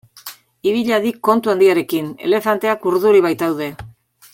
[0.69, 3.71] Ibil hadi kontu handiarekin elefanteak urduri baitaude.